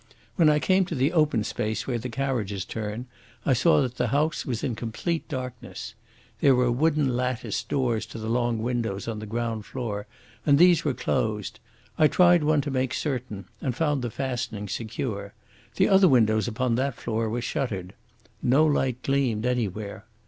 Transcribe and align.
When 0.35 0.49
I 0.49 0.57
came 0.57 0.83
to 0.85 0.95
the 0.95 1.13
open 1.13 1.43
space 1.43 1.85
where 1.85 1.99
the 1.99 2.09
carriages 2.09 2.65
turn, 2.65 3.05
I 3.45 3.53
saw 3.53 3.83
that 3.83 3.97
the 3.97 4.07
house 4.07 4.47
was 4.47 4.63
in 4.63 4.73
complete 4.73 5.27
darkness. 5.27 5.93
There 6.39 6.55
were 6.55 6.71
wooden 6.71 7.15
latticed 7.15 7.69
doors 7.69 8.07
to 8.07 8.17
the 8.17 8.27
long 8.27 8.63
windows 8.63 9.07
on 9.07 9.19
the 9.19 9.27
ground 9.27 9.63
floor, 9.67 10.07
and 10.43 10.57
these 10.57 10.83
were 10.83 10.95
closed. 10.95 11.59
I 11.99 12.07
tried 12.07 12.43
one 12.43 12.61
to 12.61 12.71
make 12.71 12.95
certain, 12.95 13.45
and 13.61 13.75
found 13.75 14.01
the 14.01 14.09
fastenings 14.09 14.71
secure. 14.73 15.35
The 15.75 15.87
other 15.87 16.07
windows 16.07 16.47
upon 16.47 16.73
that 16.77 16.95
floor 16.95 17.29
were 17.29 17.39
shuttered. 17.39 17.93
No 18.41 18.65
light 18.65 19.03
gleamed 19.03 19.45
anywhere. 19.45 20.05